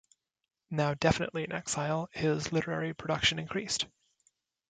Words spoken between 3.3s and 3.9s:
increased.